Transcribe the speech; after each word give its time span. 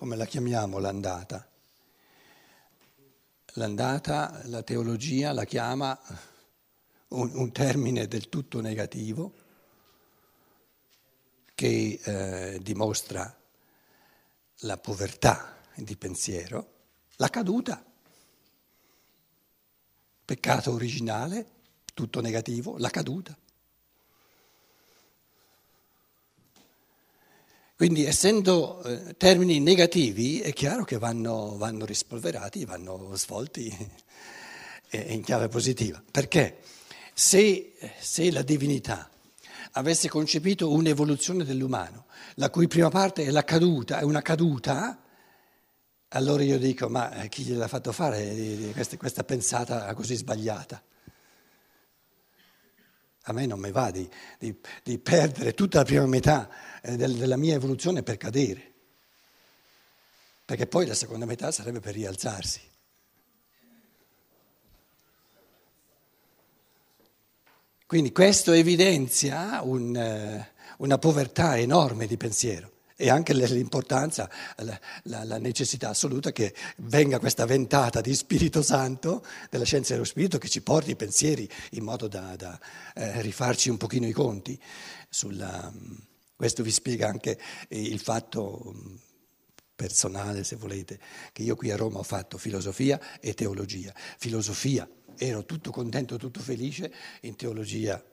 come 0.00 0.16
la 0.16 0.24
chiamiamo 0.24 0.78
l'andata? 0.78 1.46
L'andata, 3.56 4.40
la 4.44 4.62
teologia 4.62 5.34
la 5.34 5.44
chiama 5.44 6.00
un, 7.08 7.30
un 7.34 7.52
termine 7.52 8.08
del 8.08 8.30
tutto 8.30 8.62
negativo 8.62 9.34
che 11.54 12.00
eh, 12.02 12.58
dimostra 12.62 13.38
la 14.60 14.78
povertà 14.78 15.58
di 15.74 15.96
pensiero, 15.96 16.72
la 17.16 17.28
caduta, 17.28 17.84
peccato 20.24 20.72
originale, 20.72 21.46
tutto 21.92 22.22
negativo, 22.22 22.78
la 22.78 22.88
caduta. 22.88 23.36
Quindi 27.80 28.04
essendo 28.04 28.82
eh, 28.82 29.16
termini 29.16 29.58
negativi 29.58 30.40
è 30.40 30.52
chiaro 30.52 30.84
che 30.84 30.98
vanno, 30.98 31.56
vanno 31.56 31.86
rispolverati, 31.86 32.66
vanno 32.66 33.12
svolti 33.14 33.74
in 34.90 35.22
chiave 35.22 35.48
positiva. 35.48 36.02
Perché 36.10 36.58
se, 37.14 37.72
se 37.98 38.30
la 38.32 38.42
divinità 38.42 39.08
avesse 39.72 40.10
concepito 40.10 40.70
un'evoluzione 40.70 41.42
dell'umano, 41.42 42.04
la 42.34 42.50
cui 42.50 42.68
prima 42.68 42.90
parte 42.90 43.24
è 43.24 43.30
la 43.30 43.44
caduta, 43.44 43.98
è 43.98 44.02
una 44.02 44.20
caduta, 44.20 45.00
allora 46.08 46.42
io 46.42 46.58
dico, 46.58 46.86
ma 46.90 47.22
eh, 47.22 47.30
chi 47.30 47.44
gliel'ha 47.44 47.66
fatto 47.66 47.92
fare 47.92 48.72
questa, 48.74 48.98
questa 48.98 49.24
pensata 49.24 49.90
così 49.94 50.16
sbagliata? 50.16 50.82
A 53.24 53.32
me 53.32 53.46
non 53.46 53.60
mi 53.60 53.70
va 53.70 53.90
di, 53.90 54.08
di, 54.38 54.58
di 54.82 54.98
perdere 54.98 55.54
tutta 55.54 55.78
la 55.78 55.84
prima 55.84 56.06
metà 56.06 56.48
eh, 56.82 56.96
del, 56.96 57.14
della 57.16 57.36
mia 57.36 57.54
evoluzione 57.54 58.02
per 58.02 58.16
cadere, 58.16 58.72
perché 60.44 60.66
poi 60.66 60.86
la 60.86 60.94
seconda 60.94 61.26
metà 61.26 61.52
sarebbe 61.52 61.80
per 61.80 61.94
rialzarsi. 61.94 62.60
Quindi 67.86 68.12
questo 68.12 68.52
evidenzia 68.52 69.60
un, 69.62 69.96
eh, 69.96 70.52
una 70.78 70.98
povertà 70.98 71.58
enorme 71.58 72.06
di 72.06 72.16
pensiero 72.16 72.78
e 73.00 73.08
anche 73.08 73.32
l'importanza, 73.32 74.30
la, 74.56 74.78
la, 75.24 75.38
necessità 75.38 75.88
assoluta 75.88 76.32
che 76.32 76.54
venga 76.76 77.18
questa 77.18 77.46
ventata 77.46 78.02
di 78.02 78.14
Spirito 78.14 78.60
Santo, 78.60 79.24
della 79.48 79.64
scienza 79.64 79.94
dello 79.94 80.04
Spirito, 80.04 80.36
che 80.36 80.50
ci 80.50 80.60
porti 80.60 80.90
i 80.90 80.96
pensieri 80.96 81.48
in 81.70 81.82
modo 81.82 82.08
da, 82.08 82.36
da 82.36 82.60
eh, 82.94 83.22
rifarci 83.22 83.70
un 83.70 83.78
pochino 83.78 84.06
i 84.06 84.12
conti. 84.12 84.60
Sulla, 85.08 85.72
questo 86.36 86.62
vi 86.62 86.70
spiega 86.70 87.08
anche 87.08 87.40
il 87.68 87.98
fatto 88.00 88.74
personale, 89.74 90.44
se 90.44 90.56
volete, 90.56 91.00
che 91.32 91.42
io 91.42 91.56
qui 91.56 91.70
a 91.70 91.76
Roma 91.76 92.00
ho 92.00 92.02
fatto 92.02 92.36
filosofia 92.36 93.18
e 93.18 93.32
teologia. 93.32 93.94
Filosofia, 94.18 94.86
ero 95.16 95.46
tutto 95.46 95.70
contento, 95.70 96.18
tutto 96.18 96.40
felice, 96.40 96.92
in 97.22 97.34
teologia 97.34 98.04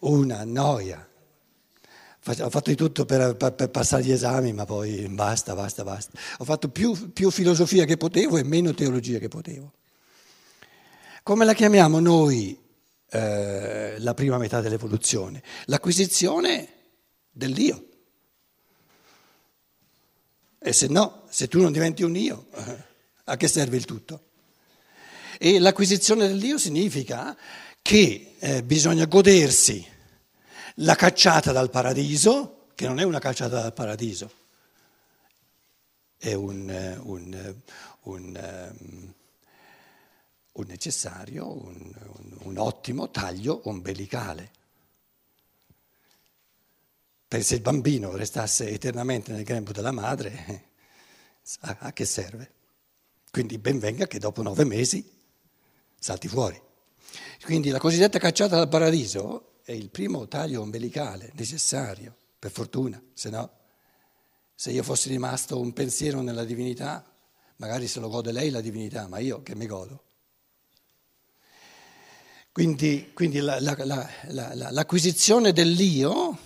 una 0.00 0.44
noia 0.44 1.08
ho 2.24 2.50
fatto 2.50 2.70
di 2.70 2.76
tutto 2.76 3.04
per, 3.04 3.34
per, 3.36 3.52
per, 3.54 3.70
passare 3.70 4.04
gli 4.04 4.12
esami, 4.12 4.52
ma 4.52 4.64
poi 4.64 5.08
basta, 5.08 5.54
basta, 5.54 5.82
basta. 5.82 6.16
Ho 6.38 6.44
fatto 6.44 6.68
più, 6.68 7.12
più 7.12 7.30
filosofia 7.30 7.84
che 7.84 7.96
potevo 7.96 8.36
e 8.36 8.44
meno 8.44 8.72
teologia 8.74 9.18
che 9.18 9.28
potevo. 9.28 9.72
Come 11.24 11.44
la 11.44 11.52
chiamiamo 11.52 11.98
noi 11.98 12.56
eh, 13.10 13.96
la 13.98 14.14
prima 14.14 14.38
metà 14.38 14.60
dell'evoluzione? 14.60 15.42
L'acquisizione 15.64 16.68
dell'io. 17.30 17.86
E 20.60 20.72
se 20.72 20.86
no, 20.86 21.24
se 21.28 21.48
tu 21.48 21.60
non 21.60 21.72
diventi 21.72 22.04
un 22.04 22.14
io, 22.14 22.46
a 23.24 23.36
che 23.36 23.48
serve 23.48 23.76
il 23.76 23.84
tutto? 23.84 24.26
E 25.38 25.58
l'acquisizione 25.58 26.28
dell'io 26.28 26.56
significa 26.56 27.36
che 27.82 28.34
eh, 28.38 28.62
bisogna 28.62 29.06
godersi 29.06 29.84
la 30.76 30.94
cacciata 30.94 31.52
dal 31.52 31.70
paradiso, 31.70 32.68
che 32.74 32.86
non 32.86 32.98
è 32.98 33.02
una 33.02 33.18
cacciata 33.18 33.60
dal 33.60 33.72
paradiso, 33.72 34.30
è 36.16 36.34
un, 36.34 37.00
un, 37.02 37.56
un, 38.02 38.36
ehm, 38.36 39.14
un 40.52 40.64
necessario, 40.66 41.50
un, 41.50 42.56
ottimo 42.56 43.10
taglio 43.10 43.62
ombelicale. 43.64 44.50
Perché 47.26 47.44
se 47.44 47.54
il 47.54 47.60
bambino 47.62 48.14
restasse 48.14 48.68
eternamente 48.68 49.32
nel 49.32 49.42
grembo 49.42 49.72
della 49.72 49.90
madre, 49.90 50.64
a 51.60 51.92
che 51.92 52.04
serve? 52.04 52.52
Quindi 53.30 53.56
ben 53.58 53.78
venga 53.78 54.06
che 54.06 54.18
dopo 54.18 54.42
nove 54.42 54.64
mesi 54.64 55.10
salti 55.98 56.28
fuori. 56.28 56.60
Quindi 57.42 57.70
la 57.70 57.78
cosiddetta 57.78 58.18
cacciata 58.18 58.56
dal 58.56 58.68
paradiso 58.68 59.51
è 59.64 59.72
il 59.72 59.90
primo 59.90 60.26
taglio 60.28 60.60
ombelicale 60.60 61.32
necessario, 61.34 62.14
per 62.38 62.50
fortuna, 62.50 63.00
se 63.14 63.30
no, 63.30 63.50
se 64.54 64.70
io 64.70 64.82
fossi 64.82 65.08
rimasto 65.08 65.58
un 65.60 65.72
pensiero 65.72 66.20
nella 66.20 66.44
divinità, 66.44 67.04
magari 67.56 67.86
se 67.86 68.00
lo 68.00 68.08
gode 68.08 68.32
lei 68.32 68.50
la 68.50 68.60
divinità, 68.60 69.06
ma 69.08 69.18
io 69.18 69.42
che 69.42 69.54
mi 69.54 69.66
godo. 69.66 70.04
Quindi, 72.52 73.12
quindi 73.14 73.38
la, 73.38 73.58
la, 73.60 73.76
la, 74.28 74.70
l'acquisizione 74.70 75.52
dell'io, 75.52 76.36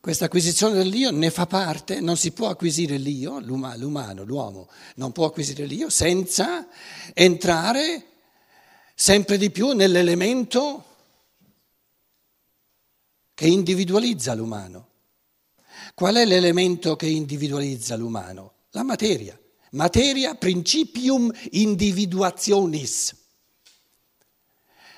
questa 0.00 0.24
acquisizione 0.24 0.74
dell'io 0.74 1.10
ne 1.10 1.30
fa 1.30 1.46
parte, 1.46 2.00
non 2.00 2.16
si 2.16 2.30
può 2.30 2.48
acquisire 2.48 2.96
l'io, 2.96 3.40
l'umano, 3.40 4.24
l'uomo, 4.24 4.70
non 4.96 5.12
può 5.12 5.26
acquisire 5.26 5.66
l'io 5.66 5.90
senza 5.90 6.66
entrare 7.12 8.06
sempre 8.94 9.36
di 9.36 9.50
più 9.50 9.72
nell'elemento 9.72 10.91
che 13.42 13.48
individualizza 13.48 14.34
l'umano. 14.34 14.90
Qual 15.94 16.14
è 16.14 16.24
l'elemento 16.24 16.94
che 16.94 17.08
individualizza 17.08 17.96
l'umano? 17.96 18.52
La 18.70 18.84
materia. 18.84 19.36
Materia 19.72 20.36
principium 20.36 21.28
individuationis. 21.50 23.16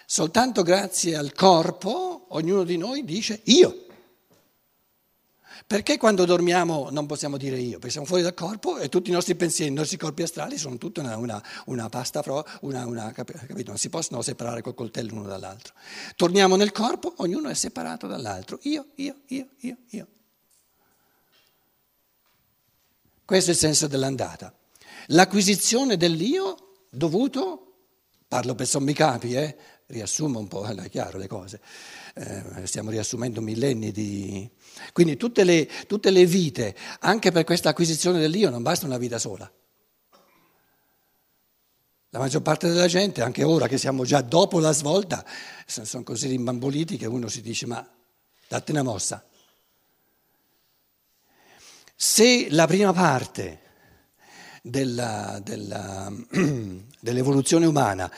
Soltanto 0.05 0.63
grazie 0.63 1.17
al 1.17 1.33
corpo 1.33 2.27
ognuno 2.37 2.65
di 2.65 2.77
noi 2.77 3.03
dice 3.07 3.41
io. 3.45 3.84
Perché 5.67 5.97
quando 5.97 6.25
dormiamo 6.25 6.89
non 6.91 7.07
possiamo 7.07 7.37
dire 7.37 7.59
io? 7.59 7.79
Perché 7.79 7.91
siamo 7.91 8.07
fuori 8.07 8.23
dal 8.23 8.35
corpo 8.35 8.79
e 8.79 8.89
tutti 8.89 9.11
i 9.11 9.13
nostri 9.13 9.35
pensieri, 9.35 9.71
i 9.71 9.75
nostri 9.75 9.97
corpi 9.97 10.23
astrali 10.23 10.59
sono 10.59 10.77
tutta 10.77 11.01
una, 11.01 11.17
una, 11.17 11.43
una 11.67 11.89
pasta, 11.89 12.23
una, 12.61 12.87
una, 12.87 13.13
capito? 13.13 13.71
Non 13.71 13.79
si 13.79 13.89
possono 13.89 14.21
separare 14.23 14.63
col 14.63 14.75
coltello 14.75 15.15
l'uno 15.15 15.29
dall'altro. 15.29 15.75
Torniamo 16.17 16.57
nel 16.57 16.73
corpo, 16.73 17.15
ognuno 17.19 17.49
è 17.49 17.55
separato 17.55 18.07
dall'altro. 18.07 18.59
Io, 18.63 18.87
io, 18.97 19.17
io, 19.29 19.49
io, 19.61 19.77
io. 19.91 20.07
Questo 23.25 23.51
è 23.51 23.53
il 23.55 23.59
senso 23.59 23.87
dell'andata. 23.87 24.55
L'acquisizione 25.09 25.97
dell'io 25.97 26.87
dovuto, 26.91 27.64
parlo 28.35 28.57
per 28.57 28.67
sommi 28.67 28.93
capi, 28.95 29.35
eh? 29.35 29.57
riassumo 29.87 30.41
un 30.41 30.49
po', 30.49 30.67
è 30.67 30.91
chiaro 30.91 31.19
le 31.19 31.29
cose, 31.29 31.61
eh, 32.15 32.67
stiamo 32.67 32.91
riassumendo 32.91 33.41
millenni 33.41 33.93
di 33.93 34.51
quindi 34.93 35.17
tutte 35.17 35.45
le, 35.45 35.69
tutte 35.87 36.11
le 36.11 36.27
vite, 36.27 36.75
anche 36.99 37.31
per 37.31 37.45
questa 37.45 37.69
acquisizione 37.69 38.19
dell'io, 38.19 38.51
non 38.51 38.65
basta 38.65 38.87
una 38.87 38.99
vita 38.99 39.21
sola. 39.21 39.49
La 42.09 42.19
maggior 42.19 42.43
parte 42.43 42.67
della 42.67 42.89
gente, 42.89 43.23
anche 43.23 43.45
ora 43.45 43.69
che 43.69 43.79
siamo 43.79 44.05
già 44.05 44.21
dopo 44.21 44.59
la 44.59 44.73
svolta, 44.73 45.25
sono 45.65 46.03
così 46.03 46.27
rimbamboliti 46.27 46.97
che 46.97 47.07
uno 47.07 47.29
si 47.29 47.41
dice 47.41 47.67
ma 47.67 47.89
date 48.49 48.73
una 48.73 48.83
mossa. 48.83 49.25
Se 51.95 52.49
la 52.51 52.67
prima 52.67 52.93
parte 52.93 53.61
della, 54.67 55.41
della, 55.45 56.11
dell'evoluzione 57.01 57.67
umana 57.67 58.11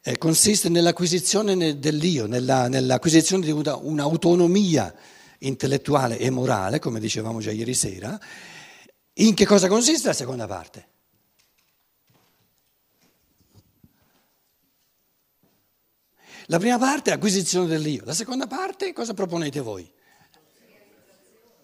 eh, 0.00 0.16
consiste 0.16 0.70
nell'acquisizione 0.70 1.78
dell'io, 1.78 2.26
nella, 2.26 2.66
nell'acquisizione 2.68 3.44
di 3.44 3.50
un'autonomia 3.50 4.94
intellettuale 5.40 6.18
e 6.18 6.30
morale, 6.30 6.78
come 6.78 6.98
dicevamo 6.98 7.40
già 7.40 7.50
ieri 7.50 7.74
sera, 7.74 8.18
in 9.14 9.34
che 9.34 9.44
cosa 9.44 9.68
consiste 9.68 10.06
la 10.08 10.14
seconda 10.14 10.46
parte? 10.46 10.88
La 16.46 16.58
prima 16.58 16.78
parte 16.78 17.10
è 17.10 17.14
acquisizione 17.14 17.66
dell'io, 17.66 18.02
la 18.04 18.14
seconda 18.14 18.46
parte 18.46 18.94
cosa 18.94 19.12
proponete 19.12 19.60
voi? 19.60 19.88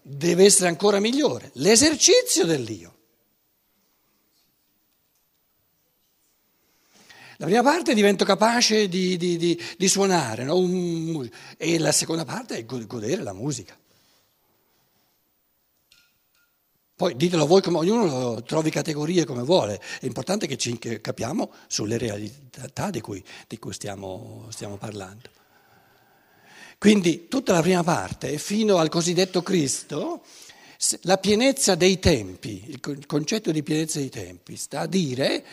Deve 0.03 0.45
essere 0.45 0.69
ancora 0.69 1.01
migliore, 1.01 1.51
l'esercizio 1.55 2.45
dell'io. 2.45 2.98
La 7.41 7.47
prima 7.47 7.63
parte 7.63 7.95
divento 7.95 8.25
capace 8.25 8.89
di, 8.89 9.17
di, 9.17 9.37
di, 9.37 9.61
di 9.77 9.89
suonare, 9.89 10.43
no? 10.43 11.25
E 11.57 11.79
la 11.79 11.93
seconda 11.93 12.25
parte 12.25 12.57
è 12.57 12.65
godere 12.65 13.23
la 13.23 13.33
musica. 13.33 13.79
Poi 16.97 17.15
ditelo 17.15 17.47
voi 17.47 17.63
come 17.63 17.79
ognuno 17.79 18.43
trovi 18.43 18.71
categorie 18.71 19.25
come 19.25 19.45
vuole, 19.45 19.81
è 20.01 20.07
importante 20.07 20.49
che 20.49 20.57
ci 20.57 20.77
capiamo 20.79 21.53
sulle 21.69 21.97
realtà 21.97 22.91
di 22.91 23.01
cui, 23.01 23.23
di 23.47 23.57
cui 23.57 23.73
stiamo, 23.73 24.47
stiamo 24.49 24.77
parlando. 24.77 25.31
Quindi 26.77 27.29
tutta 27.29 27.53
la 27.53 27.63
prima 27.63 27.85
parte, 27.85 28.37
fino 28.39 28.79
al 28.79 28.89
cosiddetto 28.89 29.45
Cristo, 29.45 30.25
la 31.03 31.19
pienezza 31.19 31.75
dei 31.75 31.99
tempi, 31.99 32.63
il 32.69 33.07
concetto 33.07 33.51
di 33.51 33.65
pienezza 33.65 33.99
dei 33.99 34.11
tempi, 34.11 34.55
sta 34.57 34.81
a 34.81 34.87
dire 34.87 35.45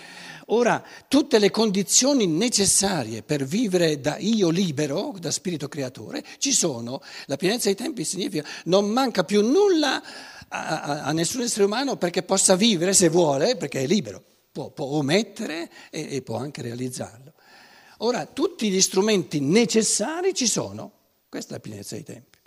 ora 0.47 0.83
tutte 1.07 1.39
le 1.39 1.49
condizioni 1.49 2.27
necessarie 2.27 3.23
per 3.23 3.43
vivere 3.43 3.99
da 3.99 4.17
io 4.17 4.49
libero, 4.49 5.15
da 5.19 5.31
spirito 5.31 5.67
creatore, 5.67 6.23
ci 6.37 6.51
sono. 6.51 7.01
La 7.25 7.37
pienezza 7.37 7.65
dei 7.65 7.75
tempi 7.75 8.03
significa 8.03 8.47
non 8.65 8.87
manca 8.87 9.23
più 9.23 9.41
nulla 9.41 9.99
a, 10.47 10.81
a, 10.81 11.01
a, 11.05 11.11
nessun 11.11 11.41
essere 11.41 11.63
umano 11.63 11.97
perché 11.97 12.21
possa 12.21 12.55
vivere 12.55 12.93
se 12.93 13.09
vuole, 13.09 13.57
perché 13.57 13.81
è 13.81 13.87
libero, 13.87 14.23
può, 14.51 14.69
può 14.69 14.85
omettere 14.85 15.71
e, 15.89 16.17
e 16.17 16.21
può 16.21 16.37
anche 16.37 16.61
realizzarlo. 16.61 17.33
Ora, 17.99 18.27
tutti 18.27 18.69
gli 18.69 18.81
strumenti 18.81 19.39
necessari 19.39 20.35
ci 20.35 20.45
sono, 20.45 20.91
questa 21.29 21.53
è 21.53 21.53
la 21.55 21.61
pienezza 21.61 21.95
dei 21.95 22.03
tempi. 22.03 22.37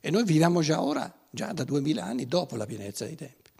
E 0.00 0.10
noi 0.10 0.22
viviamo 0.22 0.60
già 0.60 0.80
ora, 0.82 1.12
già 1.32 1.52
da 1.52 1.64
duemila 1.64 2.04
anni 2.04 2.26
dopo 2.26 2.56
la 2.56 2.66
pienezza 2.66 3.06
dei 3.06 3.16
tempi. 3.16 3.50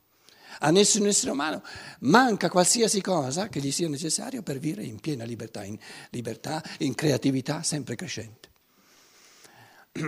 A 0.59 0.71
nessun 0.71 1.07
essere 1.07 1.31
umano 1.31 1.63
manca 2.01 2.51
qualsiasi 2.51 3.01
cosa 3.01 3.49
che 3.49 3.61
gli 3.61 3.73
sia 3.73 3.89
necessario 3.89 4.43
per 4.43 4.59
vivere 4.59 4.85
in 4.85 5.01
piena 5.01 5.25
libertà, 5.25 5.65
in 5.65 5.79
libertà, 6.11 6.63
in 6.79 6.95
creatività 6.95 7.63
sempre 7.63 7.97
crescente. 7.97 8.51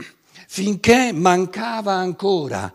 Finché 0.46 1.12
mancava 1.12 1.94
ancora 1.94 2.72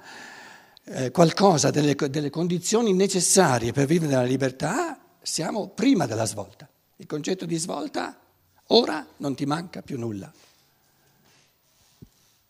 eh, 0.86 1.12
qualcosa 1.12 1.70
delle, 1.70 1.96
delle 1.96 2.32
condizioni 2.32 2.94
necessarie 2.94 3.72
per 3.72 3.86
vivere 3.86 4.12
nella 4.12 4.24
libertà, 4.24 5.00
siamo 5.22 5.68
prima 5.68 6.08
della 6.08 6.26
svolta. 6.26 6.68
Il 6.96 7.06
concetto 7.06 7.46
di 7.46 7.58
svolta, 7.58 8.20
ora 8.68 9.06
non 9.18 9.36
ti 9.36 9.46
manca 9.46 9.84
più 9.84 10.00
nulla. 10.00 10.32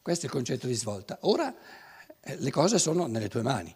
Questo 0.01 0.25
è 0.25 0.30
il 0.30 0.33
concetto 0.33 0.68
di 0.68 0.74
svolta. 0.74 1.18
Ora 1.21 1.53
le 2.37 2.51
cose 2.51 2.79
sono 2.79 3.07
nelle 3.07 3.29
tue 3.29 3.41
mani. 3.41 3.73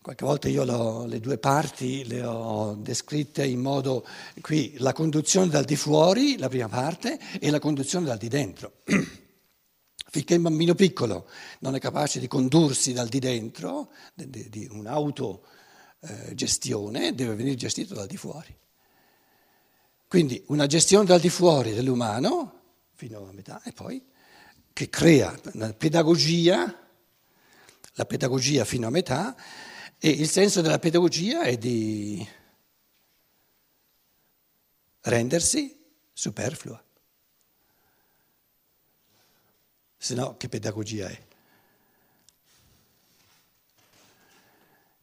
Qualche 0.00 0.24
volta 0.24 0.48
io 0.48 1.04
le 1.04 1.20
due 1.20 1.36
parti 1.36 2.06
le 2.06 2.24
ho 2.24 2.74
descritte 2.74 3.44
in 3.44 3.60
modo, 3.60 4.06
qui 4.40 4.76
la 4.78 4.94
conduzione 4.94 5.48
dal 5.48 5.64
di 5.64 5.76
fuori, 5.76 6.38
la 6.38 6.48
prima 6.48 6.68
parte, 6.68 7.18
e 7.38 7.50
la 7.50 7.58
conduzione 7.58 8.06
dal 8.06 8.16
di 8.16 8.28
dentro. 8.28 8.78
Finché 10.10 10.32
il 10.32 10.40
bambino 10.40 10.74
piccolo 10.74 11.28
non 11.60 11.74
è 11.74 11.78
capace 11.78 12.20
di 12.20 12.26
condursi 12.26 12.94
dal 12.94 13.08
di 13.08 13.18
dentro, 13.18 13.90
di, 14.14 14.66
un'autogestione, 14.70 17.14
deve 17.14 17.34
venire 17.34 17.56
gestito 17.56 17.92
dal 17.92 18.06
di 18.06 18.16
fuori. 18.16 18.56
Quindi 20.06 20.42
una 20.46 20.66
gestione 20.66 21.04
dal 21.04 21.20
di 21.20 21.28
fuori 21.28 21.74
dell'umano, 21.74 22.60
fino 22.94 23.28
a 23.28 23.32
metà, 23.34 23.60
e 23.62 23.72
poi 23.72 24.02
che 24.78 24.88
crea 24.88 25.36
la 25.54 25.72
pedagogia, 25.72 26.72
la 27.94 28.06
pedagogia 28.06 28.64
fino 28.64 28.86
a 28.86 28.90
metà, 28.90 29.34
e 29.98 30.08
il 30.08 30.28
senso 30.28 30.60
della 30.60 30.78
pedagogia 30.78 31.42
è 31.42 31.58
di 31.58 32.24
rendersi 35.00 35.76
superflua. 36.12 36.80
se 39.96 40.14
no 40.14 40.36
che 40.36 40.48
pedagogia 40.48 41.08
è? 41.08 41.26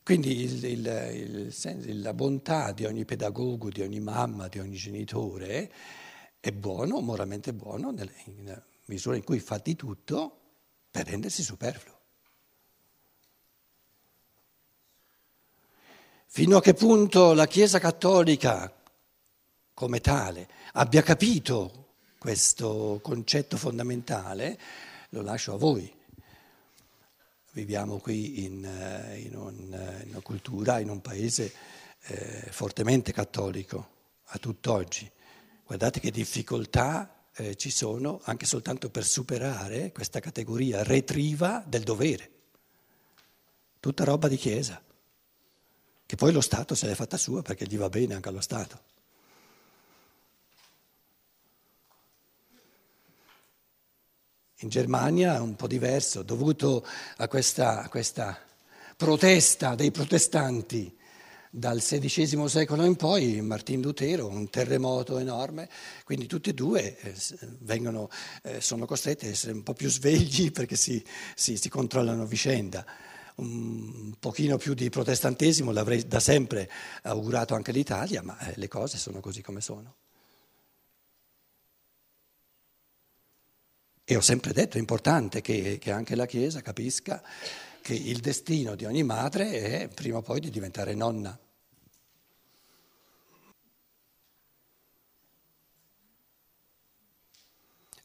Quindi 0.04 0.39
il, 0.39 0.63
il, 0.63 1.54
il, 1.83 2.01
la 2.01 2.13
bontà 2.13 2.72
di 2.72 2.86
ogni 2.86 3.04
pedagogo, 3.04 3.69
di 3.69 3.81
ogni 3.81 4.00
mamma, 4.00 4.48
di 4.48 4.60
ogni 4.60 4.77
genitore 4.77 5.69
è 6.39 6.54
buono, 6.54 7.01
moralmente 7.01 7.51
buono, 7.51 7.92
nella 7.92 8.63
misura 8.86 9.16
in 9.16 9.24
cui 9.24 9.40
fa 9.40 9.58
di 9.58 9.76
tutto 9.76 10.40
per 10.92 11.08
rendersi 11.08 11.44
superfluo. 11.44 11.94
Fino 16.28 16.58
a 16.58 16.62
che 16.62 16.74
punto 16.74 17.34
la 17.34 17.48
Chiesa 17.48 17.80
cattolica, 17.80 18.72
come 19.74 20.02
tale, 20.02 20.50
abbia 20.74 21.02
capito 21.02 21.94
questo 22.18 23.00
concetto 23.02 23.56
fondamentale, 23.56 24.60
lo 25.10 25.22
lascio 25.22 25.54
a 25.54 25.58
voi. 25.58 25.94
Viviamo 27.52 28.00
qui 28.00 28.44
in, 28.44 28.66
eh, 28.66 29.20
in, 29.20 29.38
un, 29.38 29.74
eh, 29.74 30.04
in 30.04 30.10
una 30.10 30.20
cultura, 30.20 30.80
in 30.80 30.90
un 30.90 31.00
paese 31.00 31.54
eh, 32.02 32.48
fortemente 32.52 33.14
cattolico, 33.14 33.90
a 34.26 34.38
tutt'oggi. 34.38 35.10
Guardate 35.66 36.02
che 36.02 36.12
difficoltà 36.12 37.14
eh, 37.38 37.56
ci 37.56 37.70
sono 37.70 38.22
anche 38.24 38.46
soltanto 38.46 38.90
per 38.90 39.06
superare 39.06 39.92
questa 39.92 40.20
categoria 40.20 40.84
retriva 40.84 41.64
del 41.66 41.84
dovere. 41.84 42.32
Tutta 43.80 44.04
roba 44.04 44.28
di 44.28 44.38
chiesa, 44.38 44.82
che 46.06 46.16
poi 46.16 46.32
lo 46.32 46.42
Stato 46.42 46.76
se 46.76 46.88
l'è 46.88 46.96
fatta 46.96 47.18
sua 47.18 47.42
perché 47.42 47.66
gli 47.66 47.78
va 47.78 47.90
bene 47.90 48.14
anche 48.14 48.30
allo 48.30 48.42
Stato. 48.42 48.94
In 54.60 54.70
Germania 54.70 55.36
è 55.36 55.40
un 55.40 55.56
po' 55.56 55.68
diverso, 55.68 56.24
dovuto 56.24 56.86
a 57.18 57.28
questa, 57.28 57.84
a 57.84 57.90
questa 57.90 58.40
protesta 58.96 59.76
dei 59.76 59.92
protestanti 59.92 60.98
dal 61.57 61.80
XVI 61.80 62.50
secolo 62.50 62.84
in 62.84 62.98
poi, 62.98 63.40
Martin 63.40 63.80
Lutero, 63.80 64.28
un 64.28 64.50
terremoto 64.50 65.18
enorme, 65.19 65.69
quindi 66.04 66.25
tutti 66.25 66.50
e 66.50 66.54
due 66.54 67.00
eh, 67.00 67.16
vengono, 67.60 68.10
eh, 68.44 68.60
sono 68.60 68.86
costretti 68.86 69.25
a 69.25 69.30
essere 69.30 69.54
un 69.54 69.63
po' 69.63 69.74
più 69.74 69.90
svegli 69.90 70.52
perché 70.52 70.75
si, 70.75 71.02
si, 71.34 71.56
si 71.56 71.69
controllano 71.69 72.25
vicenda. 72.25 72.86
Un 73.36 74.16
pochino 74.19 74.57
più 74.57 74.74
di 74.74 74.90
protestantesimo 74.90 75.72
l'avrei 75.72 76.06
da 76.06 76.19
sempre 76.19 76.69
augurato 77.04 77.56
anche 77.56 77.72
l'Italia, 77.72 78.22
ma 78.22 78.38
eh, 78.40 78.54
le 78.58 78.68
cose 78.68 78.98
sono 78.98 79.22
così 79.22 79.42
come 79.42 79.62
sono. 79.62 79.96
E 84.04 84.16
ho 84.16 84.22
sempre 84.22 84.51
detto, 84.51 84.75
è 84.75 84.79
importante 84.79 85.39
che, 85.39 85.77
che 85.79 85.91
anche 85.91 86.15
la 86.15 86.25
Chiesa 86.25 86.62
capisca 86.62 87.24
che 87.82 87.94
il 87.94 88.20
destino 88.20 88.75
di 88.75 88.84
ogni 88.84 89.03
madre 89.03 89.84
è 89.84 89.88
prima 89.88 90.18
o 90.18 90.22
poi 90.22 90.41
di 90.41 90.50
diventare 90.50 90.94
nonna. 90.96 91.39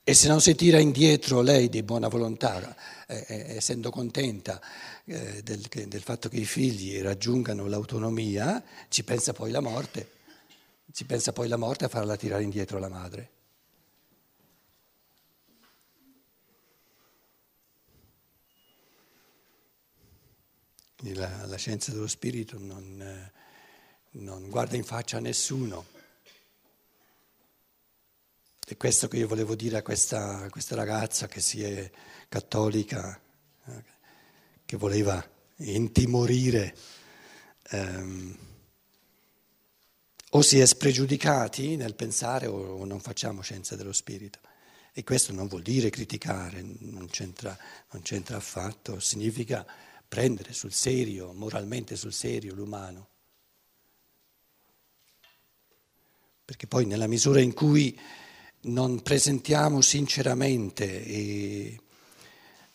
E 0.03 0.15
se 0.15 0.29
non 0.29 0.41
si 0.41 0.55
tira 0.55 0.79
indietro 0.79 1.43
lei 1.43 1.69
di 1.69 1.83
buona 1.83 2.09
volontà, 2.09 2.75
eh, 3.07 3.25
eh, 3.29 3.57
essendo 3.57 3.91
contenta 3.91 4.61
eh, 5.05 5.43
del, 5.43 5.61
del, 5.61 6.03
fatto 6.03 6.29
che 6.29 6.39
i 6.39 6.47
figli 6.47 7.01
raggiungano 7.01 7.67
l'autonomia, 7.67 8.63
ci 8.89 9.05
pensa 9.05 9.33
poi 9.33 9.51
la 9.51 9.61
morte, 9.61 10.11
ci 10.93 11.05
pensa 11.05 11.33
poi 11.33 11.49
la 11.49 11.57
morte 11.57 11.85
a 11.85 11.89
farla 11.89 12.17
tirare 12.17 12.43
indietro 12.43 12.79
la 12.79 12.89
madre. 12.89 13.31
La, 21.15 21.47
la 21.47 21.57
scienza 21.57 21.93
dello 21.93 22.09
spirito 22.09 22.59
non, 22.59 23.01
eh, 23.01 23.33
non 24.19 24.49
guarda 24.49 24.77
in 24.77 24.85
faccia 24.85 25.19
a 25.19 25.21
nessuno. 25.21 26.00
È 28.71 28.77
questo 28.77 29.09
che 29.09 29.17
io 29.17 29.27
volevo 29.27 29.57
dire 29.57 29.79
a 29.79 29.83
questa, 29.83 30.43
a 30.43 30.49
questa 30.49 30.77
ragazza 30.77 31.27
che 31.27 31.41
si 31.41 31.61
è 31.61 31.91
cattolica, 32.29 33.21
eh, 33.65 33.85
che 34.65 34.77
voleva 34.77 35.29
intimorire. 35.57 36.77
Ehm, 37.71 38.39
o 40.31 40.43
si 40.43 40.61
è 40.61 40.67
spregiudicati 40.67 41.75
nel 41.75 41.97
pensare 41.97 42.47
o 42.47 42.85
non 42.85 43.01
facciamo 43.01 43.41
scienza 43.41 43.75
dello 43.75 43.93
spirito. 43.93 44.39
E 44.93 45.03
questo 45.03 45.33
non 45.33 45.49
vuol 45.49 45.63
dire 45.63 45.91
criticare, 45.91 46.63
non 46.63 47.09
c'entra, 47.11 47.59
non 47.91 48.03
c'entra 48.03 48.37
affatto, 48.37 49.01
significa 49.01 49.67
prendere 50.07 50.53
sul 50.53 50.73
serio, 50.73 51.33
moralmente 51.33 51.97
sul 51.97 52.13
serio 52.13 52.55
l'umano. 52.55 53.09
Perché 56.45 56.69
poi 56.69 56.87
nella 56.87 57.09
misura 57.09 57.41
in 57.41 57.53
cui 57.53 57.99
non 58.63 59.03
presentiamo 59.03 59.81
sinceramente 59.81 61.05
e 61.05 61.81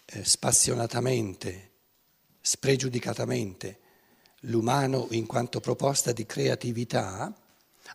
eh, 0.06 0.24
spassionatamente, 0.24 1.72
spregiudicatamente 2.42 3.80
l'umano 4.42 5.08
in 5.12 5.26
quanto 5.26 5.60
proposta 5.60 6.12
di 6.12 6.26
creatività, 6.26 7.34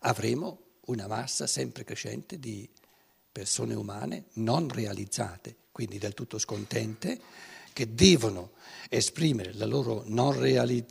avremo 0.01 0.59
una 0.87 1.07
massa 1.07 1.47
sempre 1.47 1.85
crescente 1.85 2.39
di 2.39 2.69
persone 3.31 3.75
umane 3.75 4.25
non 4.35 4.69
realizzate, 4.69 5.57
quindi 5.71 5.99
del 5.99 6.15
tutto 6.15 6.39
scontente, 6.39 7.21
che 7.73 7.95
devono 7.95 8.53
esprimere 8.89 9.53
la 9.55 9.67
loro 9.67 10.03
non, 10.07 10.39
reali- 10.39 10.85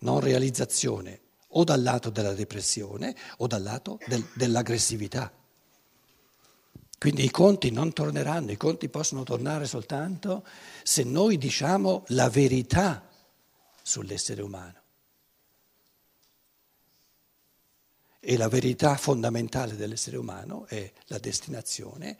non 0.00 0.20
realizzazione 0.20 1.20
o 1.48 1.62
dal 1.62 1.82
lato 1.82 2.10
della 2.10 2.34
depressione 2.34 3.14
o 3.38 3.46
dal 3.46 3.62
lato 3.62 3.98
del, 4.06 4.26
dell'aggressività. 4.34 5.32
Quindi 6.98 7.24
i 7.24 7.30
conti 7.30 7.70
non 7.70 7.92
torneranno, 7.92 8.50
i 8.50 8.56
conti 8.56 8.88
possono 8.88 9.24
tornare 9.24 9.66
soltanto 9.66 10.46
se 10.82 11.02
noi 11.04 11.36
diciamo 11.36 12.04
la 12.08 12.30
verità 12.30 13.06
sull'essere 13.82 14.42
umano. 14.42 14.82
E 18.20 18.36
la 18.38 18.48
verità 18.48 18.96
fondamentale 18.96 19.76
dell'essere 19.76 20.16
umano 20.16 20.66
è 20.66 20.90
la 21.06 21.18
destinazione 21.18 22.16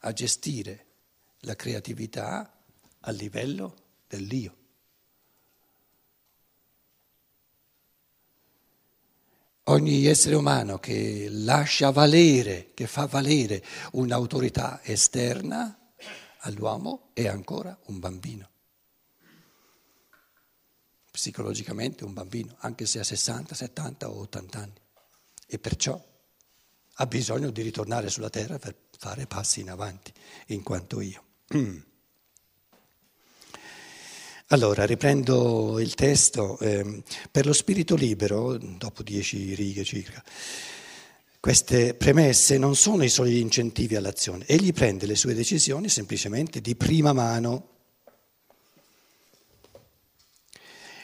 a 0.00 0.12
gestire 0.12 0.86
la 1.40 1.54
creatività 1.54 2.52
a 3.00 3.10
livello 3.12 3.76
dell'io. 4.08 4.63
Ogni 9.68 10.04
essere 10.04 10.34
umano 10.34 10.78
che 10.78 11.28
lascia 11.30 11.90
valere, 11.90 12.72
che 12.74 12.86
fa 12.86 13.06
valere 13.06 13.64
un'autorità 13.92 14.82
esterna 14.82 15.92
all'uomo 16.40 17.08
è 17.14 17.26
ancora 17.26 17.74
un 17.86 17.98
bambino. 17.98 18.50
Psicologicamente 21.10 22.04
un 22.04 22.12
bambino, 22.12 22.56
anche 22.58 22.84
se 22.84 22.98
ha 22.98 23.04
60, 23.04 23.54
70 23.54 24.10
o 24.10 24.20
80 24.20 24.58
anni. 24.58 24.80
E 25.46 25.58
perciò 25.58 25.98
ha 26.96 27.06
bisogno 27.06 27.50
di 27.50 27.62
ritornare 27.62 28.10
sulla 28.10 28.28
terra 28.28 28.58
per 28.58 28.76
fare 28.98 29.26
passi 29.26 29.60
in 29.60 29.70
avanti, 29.70 30.12
in 30.48 30.62
quanto 30.62 31.00
io. 31.00 31.24
Allora, 34.48 34.84
riprendo 34.84 35.80
il 35.80 35.94
testo. 35.94 36.58
Eh, 36.58 37.02
per 37.30 37.46
lo 37.46 37.54
spirito 37.54 37.94
libero, 37.94 38.58
dopo 38.58 39.02
dieci 39.02 39.54
righe 39.54 39.84
circa, 39.84 40.22
queste 41.40 41.94
premesse 41.94 42.58
non 42.58 42.76
sono 42.76 43.04
i 43.04 43.08
soli 43.08 43.40
incentivi 43.40 43.96
all'azione. 43.96 44.44
Egli 44.46 44.72
prende 44.72 45.06
le 45.06 45.16
sue 45.16 45.34
decisioni 45.34 45.88
semplicemente 45.88 46.60
di 46.60 46.76
prima 46.76 47.14
mano. 47.14 47.68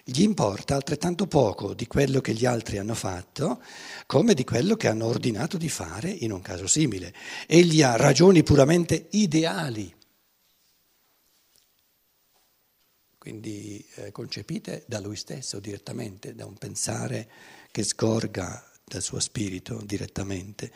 Gli 0.05 0.23
importa 0.23 0.75
altrettanto 0.75 1.27
poco 1.27 1.73
di 1.73 1.87
quello 1.87 2.21
che 2.21 2.35
gli 2.35 2.45
altri 2.45 2.79
hanno 2.79 2.95
fatto 2.95 3.63
come 4.07 4.35
di 4.35 4.45
quello 4.45 4.77
che 4.77 4.89
hanno 4.89 5.07
ordinato 5.07 5.57
di 5.57 5.69
fare 5.69 6.11
in 6.11 6.33
un 6.33 6.43
caso 6.43 6.67
simile. 6.67 7.15
Egli 7.47 7.83
ha 7.83 7.97
ragioni 7.97 8.43
puramente 8.43 9.09
ideali 9.11 9.95
quindi 13.21 13.85
eh, 13.97 14.13
concepite 14.13 14.85
da 14.87 14.99
lui 14.99 15.15
stesso 15.15 15.61
direttamente, 15.61 16.35
da 16.35 16.47
un 16.47 16.55
pensare 16.55 17.29
che 17.71 17.83
scorga 17.83 18.65
dal 18.83 19.03
suo 19.03 19.21
spirito 19.21 19.79
direttamente, 19.85 20.73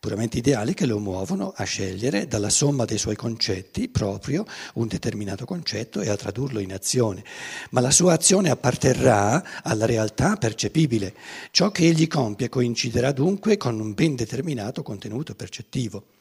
puramente 0.00 0.38
ideali 0.38 0.74
che 0.74 0.86
lo 0.86 0.98
muovono 0.98 1.52
a 1.54 1.62
scegliere 1.62 2.26
dalla 2.26 2.50
somma 2.50 2.84
dei 2.84 2.98
suoi 2.98 3.14
concetti 3.14 3.88
proprio 3.88 4.44
un 4.74 4.88
determinato 4.88 5.44
concetto 5.44 6.00
e 6.00 6.08
a 6.08 6.16
tradurlo 6.16 6.58
in 6.58 6.72
azione. 6.72 7.22
Ma 7.70 7.80
la 7.80 7.92
sua 7.92 8.14
azione 8.14 8.50
apparterrà 8.50 9.62
alla 9.62 9.86
realtà 9.86 10.34
percepibile. 10.34 11.14
Ciò 11.52 11.70
che 11.70 11.86
egli 11.86 12.08
compie 12.08 12.48
coinciderà 12.48 13.12
dunque 13.12 13.56
con 13.56 13.78
un 13.78 13.94
ben 13.94 14.16
determinato 14.16 14.82
contenuto 14.82 15.36
percettivo. 15.36 16.17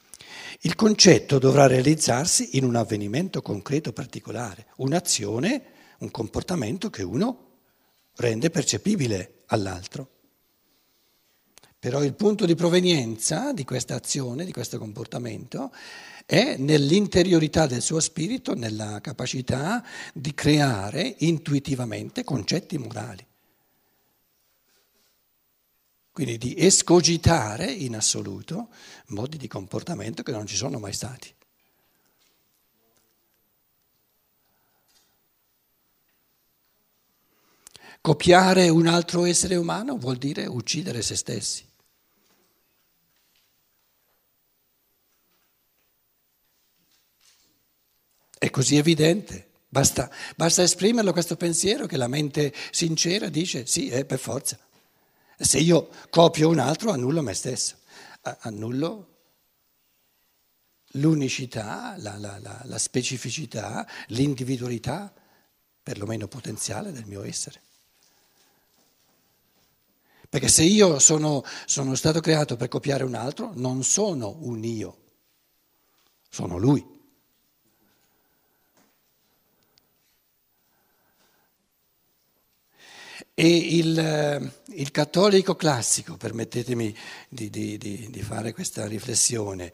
Il 0.61 0.75
concetto 0.75 1.37
dovrà 1.37 1.67
realizzarsi 1.67 2.57
in 2.57 2.63
un 2.63 2.75
avvenimento 2.75 3.41
concreto 3.41 3.93
particolare, 3.93 4.67
un'azione, 4.77 5.63
un 5.99 6.11
comportamento 6.11 6.89
che 6.89 7.03
uno 7.03 7.45
rende 8.15 8.49
percepibile 8.49 9.43
all'altro. 9.47 10.09
Però 11.79 12.03
il 12.03 12.15
punto 12.15 12.45
di 12.45 12.55
provenienza 12.55 13.53
di 13.53 13.63
questa 13.63 13.95
azione, 13.95 14.45
di 14.45 14.51
questo 14.51 14.79
comportamento, 14.79 15.71
è 16.25 16.57
nell'interiorità 16.57 17.67
del 17.67 17.81
suo 17.81 17.99
spirito, 17.99 18.55
nella 18.55 18.99
capacità 18.99 19.85
di 20.13 20.33
creare 20.33 21.15
intuitivamente 21.19 22.23
concetti 22.23 22.77
morali 22.79 23.26
quindi 26.17 26.39
di 26.39 26.55
escogitare 26.57 27.71
in 27.71 27.95
assoluto 27.95 28.69
modi 29.09 29.37
di 29.37 29.47
comportamento 29.47 30.23
che 30.23 30.31
non 30.31 30.47
ci 30.47 30.55
sono 30.55 30.79
mai 30.79 30.91
stati. 30.91 31.31
Copiare 38.01 38.67
un 38.69 38.87
altro 38.87 39.25
essere 39.25 39.57
umano 39.57 39.95
vuol 39.99 40.17
dire 40.17 40.47
uccidere 40.47 41.03
se 41.03 41.15
stessi. 41.15 41.63
È 48.39 48.49
così 48.49 48.75
evidente, 48.75 49.49
basta, 49.69 50.09
basta 50.35 50.63
esprimerlo 50.63 51.11
questo 51.11 51.35
pensiero 51.35 51.85
che 51.85 51.95
la 51.95 52.07
mente 52.07 52.51
sincera 52.71 53.29
dice 53.29 53.67
sì, 53.67 53.89
è 53.89 54.03
per 54.03 54.17
forza. 54.17 54.66
Se 55.39 55.59
io 55.59 55.89
copio 56.09 56.49
un 56.49 56.57
altro, 56.57 56.91
annullo 56.91 57.21
me 57.21 57.33
stesso, 57.33 57.77
annullo 58.21 59.15
l'unicità, 60.93 61.95
la, 61.97 62.17
la, 62.17 62.39
la, 62.39 62.61
la 62.63 62.77
specificità, 62.79 63.87
l'individualità, 64.07 65.13
perlomeno 65.83 66.27
potenziale, 66.27 66.91
del 66.91 67.05
mio 67.05 67.23
essere. 67.23 67.61
Perché 70.29 70.49
se 70.49 70.63
io 70.63 70.99
sono, 70.99 71.43
sono, 71.65 71.95
stato 71.95 72.19
creato 72.19 72.57
per 72.57 72.67
copiare 72.67 73.03
un 73.03 73.15
altro, 73.15 73.51
non 73.55 73.83
sono 73.83 74.35
un 74.41 74.63
io, 74.63 74.97
sono 76.29 76.57
lui. 76.57 76.96
E 83.39 83.47
il, 83.47 83.99
eh, 83.99 84.51
il 84.73 84.89
cattolico 84.89 85.55
classico, 85.55 86.17
permettetemi 86.17 86.91
di, 87.29 87.51
di, 87.51 87.77
di, 87.77 88.07
di 88.09 88.21
fare 88.23 88.51
questa 88.51 88.87
riflessione, 88.87 89.71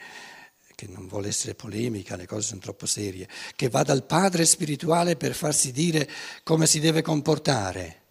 che 0.76 0.86
non 0.88 1.08
vuole 1.08 1.30
essere 1.30 1.56
polemica, 1.56 2.18
le 2.18 2.26
cose 2.26 2.48
sono 2.48 2.60
troppo 2.60 2.86
serie, 2.86 3.26
che 3.56 3.70
va 3.70 3.84
dal 3.84 4.04
padre 4.04 4.44
spirituale 4.44 5.16
per 5.16 5.34
farsi 5.34 5.72
dire 5.72 6.10
come 6.44 6.68
si 6.68 6.82
deve 6.82 7.02
comportare, 7.02 8.02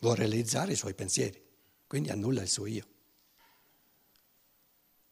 vuole 0.00 0.18
realizzare 0.18 0.72
i 0.72 0.76
suoi 0.76 0.94
pensieri, 0.94 1.40
quindi 1.86 2.10
annulla 2.10 2.42
il 2.42 2.48
suo 2.48 2.66
io. 2.66 2.86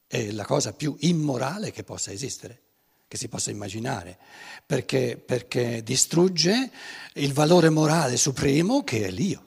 È 0.04 0.32
la 0.32 0.44
cosa 0.44 0.72
più 0.72 0.96
immorale 0.98 1.70
che 1.70 1.84
possa 1.84 2.10
esistere 2.10 2.62
che 3.08 3.16
si 3.16 3.28
possa 3.28 3.50
immaginare, 3.50 4.18
perché, 4.66 5.16
perché 5.16 5.82
distrugge 5.82 6.70
il 7.14 7.32
valore 7.32 7.70
morale 7.70 8.18
supremo 8.18 8.84
che 8.84 9.06
è 9.06 9.10
l'io. 9.10 9.46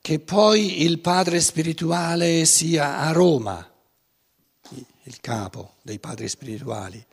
Che 0.00 0.18
poi 0.20 0.82
il 0.82 1.00
padre 1.00 1.40
spirituale 1.40 2.44
sia 2.44 2.98
a 2.98 3.10
Roma, 3.10 3.68
il 5.02 5.20
capo 5.20 5.74
dei 5.82 5.98
padri 5.98 6.28
spirituali, 6.28 7.04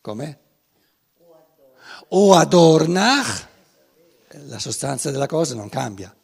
com'è? 0.00 0.38
O 2.08 2.34
ad 2.34 2.54
Ornach 2.54 3.54
la 4.44 4.58
sostanza 4.58 5.10
della 5.10 5.26
cosa 5.26 5.54
non 5.54 5.68
cambia. 5.68 6.14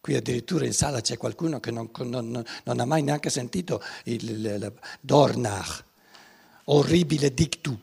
Qui 0.00 0.16
addirittura 0.16 0.64
in 0.64 0.72
sala 0.72 1.00
c'è 1.00 1.16
qualcuno 1.16 1.60
che 1.60 1.70
non, 1.70 1.90
non, 1.98 2.44
non 2.64 2.80
ha 2.80 2.84
mai 2.84 3.02
neanche 3.02 3.30
sentito 3.30 3.82
il, 4.04 4.28
il, 4.28 4.72
Dornach, 5.00 5.84
orribile 6.64 7.34
dictu. 7.34 7.78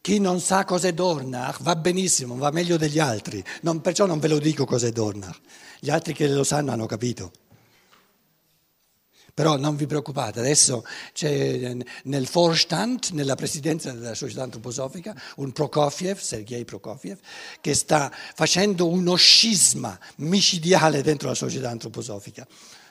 Chi 0.00 0.18
non 0.18 0.40
sa 0.40 0.64
cos'è 0.64 0.92
Dornach 0.92 1.62
va 1.62 1.76
benissimo, 1.76 2.36
va 2.36 2.50
meglio 2.50 2.76
degli 2.76 2.98
altri, 2.98 3.44
non, 3.62 3.80
perciò 3.80 4.06
non 4.06 4.18
ve 4.18 4.28
lo 4.28 4.38
dico 4.38 4.64
cos'è 4.64 4.90
Dornach. 4.90 5.38
Gli 5.78 5.90
altri 5.90 6.14
che 6.14 6.26
lo 6.26 6.42
sanno 6.42 6.72
hanno 6.72 6.86
capito. 6.86 7.30
Però 9.40 9.56
non 9.56 9.74
vi 9.74 9.86
preoccupate, 9.86 10.38
adesso 10.38 10.84
c'è 11.14 11.74
nel 12.02 12.28
Vorstand, 12.30 13.06
nella 13.12 13.36
presidenza 13.36 13.90
della 13.90 14.12
società 14.12 14.42
antroposofica, 14.42 15.18
un 15.36 15.50
Prokofiev, 15.52 16.18
Sergei 16.18 16.66
Prokofiev, 16.66 17.18
che 17.62 17.72
sta 17.72 18.12
facendo 18.34 18.86
uno 18.86 19.14
scisma 19.14 19.98
micidiale 20.16 21.00
dentro 21.00 21.28
la 21.28 21.34
società 21.34 21.70
antroposofica. 21.70 22.46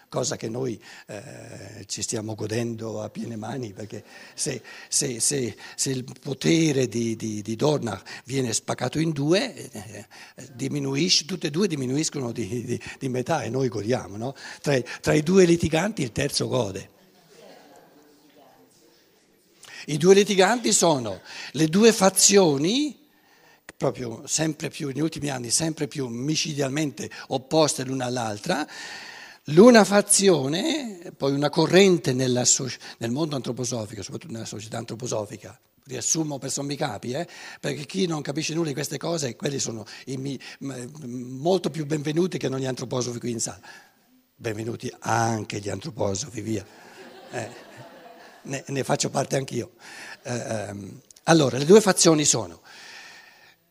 Cosa 0.09 0.35
che 0.35 0.49
noi 0.49 0.81
eh, 1.05 1.85
ci 1.85 2.01
stiamo 2.01 2.35
godendo 2.35 3.01
a 3.01 3.09
piene 3.09 3.35
mani, 3.35 3.71
perché 3.71 4.03
se, 4.33 4.61
se, 4.89 5.19
se, 5.19 5.55
se 5.75 5.89
il 5.91 6.03
potere 6.19 6.87
di, 6.87 7.15
di, 7.15 7.41
di, 7.41 7.55
Dorna 7.55 8.01
viene 8.25 8.51
spaccato 8.51 8.99
in 8.99 9.11
due, 9.11 9.53
eh, 9.71 10.07
diminuisce, 10.53 11.25
tutte 11.25 11.47
e 11.47 11.51
due 11.51 11.67
diminuiscono 11.67 12.31
di, 12.31 12.79
di 12.99 13.09
metà 13.09 13.43
e 13.43 13.49
noi 13.49 13.69
godiamo. 13.69 14.17
No? 14.17 14.35
Tra, 14.61 14.77
tra 14.99 15.13
i 15.13 15.21
due 15.21 15.45
litiganti 15.45 16.01
il 16.01 16.11
terzo 16.11 16.47
gode. 16.47 16.97
I 19.85 19.97
due 19.97 20.13
litiganti 20.13 20.73
sono 20.73 21.21
le 21.53 21.67
due 21.67 21.93
fazioni 21.93 22.99
proprio 23.79 24.23
sempre 24.27 24.67
più, 24.69 24.87
negli 24.87 24.99
ultimi 24.99 25.29
anni, 25.29 25.49
sempre 25.49 25.87
più 25.87 26.07
micidialmente 26.07 27.09
opposte 27.27 27.85
l'una 27.85 28.05
all'altra, 28.07 28.67
l'una 29.53 29.83
fazione, 29.83 31.13
poi 31.15 31.33
una 31.33 31.49
corrente 31.49 32.13
nel 32.13 32.41
mondo 33.09 33.35
antroposofico, 33.35 34.01
soprattutto 34.01 34.33
nella 34.33 34.45
società 34.45 34.77
antroposofica, 34.77 35.57
riassumo 35.85 36.37
per 36.37 36.51
sommi 36.51 36.75
capi, 36.75 37.11
eh? 37.11 37.27
perché 37.59 37.85
chi 37.85 38.05
non 38.05 38.21
capisce 38.21 38.53
nulla 38.53 38.67
di 38.67 38.73
queste 38.73 38.97
cose, 38.97 39.35
quelli 39.35 39.59
sono 39.59 39.85
i, 40.05 40.39
molto 40.59 41.69
più 41.69 41.85
benvenuti 41.85 42.37
che 42.37 42.49
non 42.49 42.59
gli 42.59 42.65
antroposofi 42.65 43.19
qui 43.19 43.31
in 43.31 43.39
sala. 43.39 43.61
Benvenuti 44.35 44.93
anche 44.99 45.59
gli 45.59 45.69
antroposofi, 45.69 46.41
via. 46.41 46.65
Eh, 47.31 47.49
ne, 48.43 48.63
ne, 48.67 48.83
faccio 48.83 49.09
parte 49.09 49.35
anch'io. 49.35 49.71
Eh, 50.23 50.33
ehm, 50.33 51.01
allora, 51.23 51.57
le 51.57 51.65
due 51.65 51.81
fazioni 51.81 52.23
sono 52.23 52.61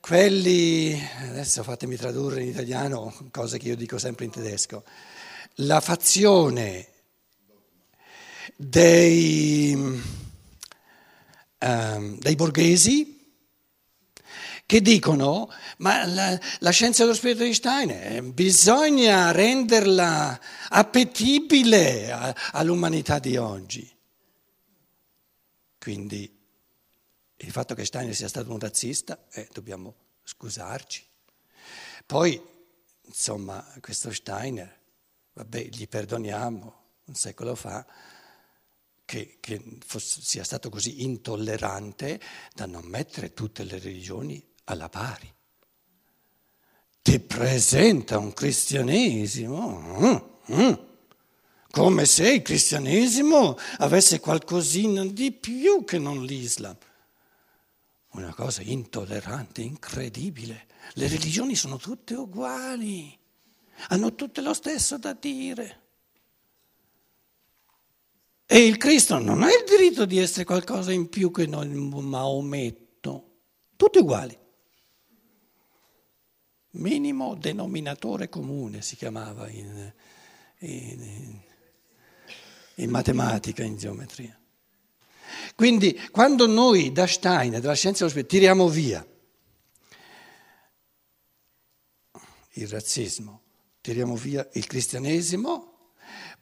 quelli, 0.00 1.00
adesso 1.28 1.62
fatemi 1.62 1.96
tradurre 1.96 2.42
in 2.42 2.48
italiano 2.48 3.14
cose 3.30 3.58
che 3.58 3.68
io 3.68 3.76
dico 3.76 3.98
sempre 3.98 4.24
in 4.24 4.30
tedesco, 4.30 4.84
la 5.60 5.80
fazione 5.80 6.86
dei, 8.56 9.74
um, 11.58 12.18
dei 12.18 12.34
borghesi 12.34 13.16
che 14.66 14.80
dicono 14.82 15.50
ma 15.78 16.04
la, 16.04 16.38
la, 16.58 16.70
scienza 16.70 17.02
dello 17.02 17.14
spirito 17.14 17.42
di 17.42 17.54
Steiner 17.54 18.22
bisogna 18.22 19.30
renderla 19.30 20.38
appetibile 20.68 22.12
a, 22.12 22.34
all'umanità 22.52 23.18
di 23.18 23.36
oggi. 23.36 23.96
Quindi 25.78 26.36
il 27.36 27.50
fatto 27.50 27.74
che 27.74 27.84
Steiner 27.84 28.14
sia 28.14 28.28
stato 28.28 28.52
un 28.52 28.58
razzista, 28.58 29.26
eh, 29.30 29.48
dobbiamo 29.52 29.94
scusarci. 30.24 31.06
Poi, 32.04 32.40
insomma, 33.06 33.64
questo 33.80 34.12
Steiner, 34.12 34.77
vabbè, 35.38 35.68
gli 35.70 35.86
perdoniamo 35.86 36.76
un 37.04 37.14
secolo 37.14 37.54
fa 37.54 37.86
che, 39.04 39.38
che 39.38 39.62
fosse, 39.86 40.20
sia 40.20 40.42
stato 40.42 40.68
così 40.68 41.04
intollerante 41.04 42.20
da 42.54 42.66
non 42.66 42.84
mettere 42.84 43.32
tutte 43.34 43.62
le 43.62 43.78
religioni 43.78 44.44
alla 44.64 44.88
pari. 44.88 45.32
Ti 47.00 47.20
presenta 47.20 48.18
un 48.18 48.32
cristianesimo 48.32 49.78
mm, 50.00 50.56
mm, 50.56 50.72
come 51.70 52.04
se 52.04 52.32
il 52.32 52.42
cristianesimo 52.42 53.56
avesse 53.78 54.18
qualcosina 54.18 55.06
di 55.06 55.30
più 55.30 55.84
che 55.84 55.98
non 55.98 56.24
l'Islam. 56.24 56.76
Una 58.10 58.34
cosa 58.34 58.62
intollerante, 58.62 59.62
incredibile. 59.62 60.66
Le 60.94 61.06
religioni 61.06 61.54
sono 61.54 61.76
tutte 61.76 62.14
uguali, 62.14 63.17
hanno 63.88 64.14
tutte 64.14 64.40
lo 64.40 64.52
stesso 64.54 64.98
da 64.98 65.12
dire. 65.12 65.82
E 68.46 68.66
il 68.66 68.76
Cristo 68.78 69.18
non 69.18 69.42
ha 69.42 69.48
il 69.48 69.64
diritto 69.66 70.06
di 70.06 70.18
essere 70.18 70.44
qualcosa 70.44 70.90
in 70.90 71.08
più 71.08 71.30
che 71.30 71.46
non 71.46 71.68
Maometto. 71.70 73.36
Tutti 73.76 73.98
uguali. 73.98 74.36
Minimo 76.70 77.34
denominatore 77.34 78.28
comune 78.28 78.82
si 78.82 78.96
chiamava 78.96 79.48
in, 79.48 79.92
in, 80.60 81.40
in 82.76 82.90
matematica, 82.90 83.62
in 83.62 83.76
geometria. 83.76 84.38
Quindi 85.54 85.98
quando 86.10 86.46
noi 86.46 86.92
da 86.92 87.06
Steiner, 87.06 87.60
dalla 87.60 87.74
scienza 87.74 87.98
dello 87.98 88.10
spirito, 88.10 88.34
tiriamo 88.34 88.68
via 88.68 89.06
il 92.52 92.68
razzismo, 92.68 93.42
tiriamo 93.88 94.16
via 94.16 94.46
il 94.52 94.66
cristianesimo 94.66 95.92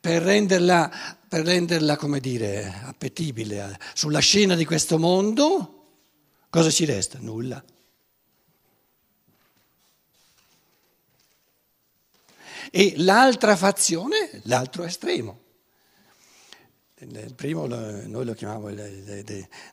per 0.00 0.20
renderla, 0.20 0.90
per 1.28 1.44
renderla 1.44 1.96
come 1.96 2.18
dire, 2.18 2.82
appetibile 2.82 3.78
sulla 3.94 4.18
scena 4.18 4.56
di 4.56 4.64
questo 4.64 4.98
mondo, 4.98 6.00
cosa 6.50 6.70
ci 6.70 6.84
resta? 6.84 7.20
Nulla. 7.20 7.62
E 12.72 12.94
l'altra 12.96 13.54
fazione, 13.54 14.40
l'altro 14.46 14.82
estremo. 14.82 15.42
Il 16.96 17.34
primo 17.36 17.66
noi 17.66 18.24
lo 18.24 18.34
chiamiamo 18.34 18.72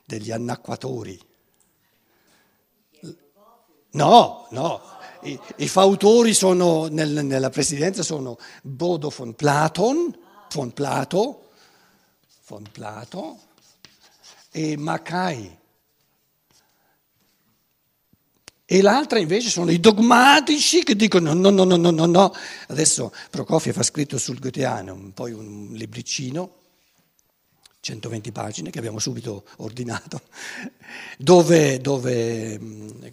degli 0.04 0.30
annacquatori. 0.30 1.20
No, 3.90 4.46
no, 4.50 4.93
i, 5.24 5.38
i 5.56 5.68
fautori 5.68 6.34
sono, 6.34 6.86
nel, 6.86 7.24
nella 7.24 7.50
presidenza 7.50 8.02
sono 8.02 8.38
Bodo 8.62 9.12
von 9.14 9.34
Platon, 9.34 10.16
von 10.52 10.72
Plato, 10.72 11.48
von 12.46 12.64
Plato 12.70 13.38
e 14.50 14.76
Mackay. 14.76 15.58
E 18.66 18.80
l'altra 18.80 19.18
invece 19.18 19.50
sono 19.50 19.70
i 19.70 19.78
dogmatici 19.78 20.82
che 20.82 20.96
dicono 20.96 21.34
no, 21.34 21.50
no, 21.50 21.64
no, 21.64 21.76
no, 21.76 21.90
no, 21.90 22.06
no. 22.06 22.32
Adesso 22.68 23.12
Prokofiev 23.30 23.78
ha 23.78 23.82
scritto 23.82 24.18
sul 24.18 24.38
Goetheanum 24.38 25.10
poi 25.10 25.32
un 25.32 25.68
libricino 25.72 26.62
120 27.84 28.32
pagine 28.32 28.70
che 28.70 28.78
abbiamo 28.78 28.98
subito 28.98 29.44
ordinato, 29.58 30.22
dove, 31.18 31.78
dove 31.82 32.58